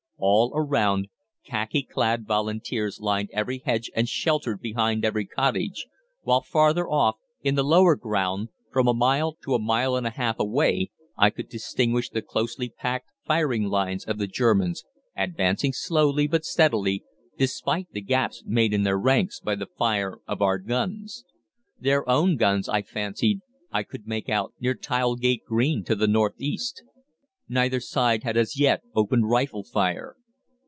[0.23, 1.07] All around
[1.47, 5.87] khaki clad Volunteers lined every hedge and sheltered behind every cottage,
[6.21, 10.11] while farther off, in the lower ground, from a mile to a mile and a
[10.11, 14.83] half away I could distinguish the closely packed firing lines of the Germans
[15.17, 17.03] advancing slowly but steadily,
[17.39, 21.25] despite the gaps made in their ranks by the fire of our guns.
[21.79, 23.39] Their own guns, I fancied,
[23.71, 26.83] I could make out near Tilegate Green to the north east.
[27.49, 30.15] Neither side had as yet opened rifle fire.